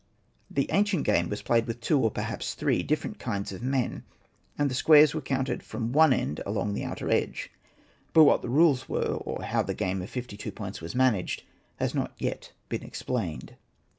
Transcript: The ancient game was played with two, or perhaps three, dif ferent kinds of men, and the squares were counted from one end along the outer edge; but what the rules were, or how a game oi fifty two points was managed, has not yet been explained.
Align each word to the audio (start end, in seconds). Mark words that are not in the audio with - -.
The 0.49 0.67
ancient 0.71 1.03
game 1.03 1.29
was 1.29 1.43
played 1.43 1.67
with 1.67 1.79
two, 1.79 1.99
or 1.99 2.09
perhaps 2.09 2.55
three, 2.55 2.81
dif 2.81 3.03
ferent 3.03 3.19
kinds 3.19 3.51
of 3.51 3.61
men, 3.61 4.03
and 4.57 4.67
the 4.67 4.73
squares 4.73 5.13
were 5.13 5.21
counted 5.21 5.61
from 5.61 5.91
one 5.91 6.11
end 6.11 6.41
along 6.43 6.73
the 6.73 6.83
outer 6.83 7.11
edge; 7.11 7.51
but 8.11 8.23
what 8.23 8.41
the 8.41 8.49
rules 8.49 8.89
were, 8.89 9.13
or 9.17 9.43
how 9.43 9.61
a 9.61 9.73
game 9.75 10.01
oi 10.01 10.07
fifty 10.07 10.37
two 10.37 10.51
points 10.51 10.81
was 10.81 10.95
managed, 10.95 11.43
has 11.77 11.93
not 11.93 12.13
yet 12.17 12.51
been 12.67 12.81
explained. 12.81 13.55